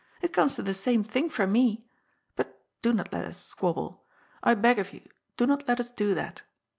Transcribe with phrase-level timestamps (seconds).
[0.19, 1.85] It comes to the same thing for me.
[2.35, 4.03] But do not let us squabble.
[4.41, 5.01] I beg of you,
[5.37, 6.41] do not let us do that.